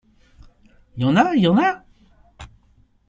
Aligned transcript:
Y 0.97 1.03
en 1.09 1.19
a! 1.25 1.27
y 1.43 1.45
en 1.51 1.59
a!… 1.67 1.69